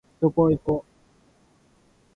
[0.19, 0.83] そこいこ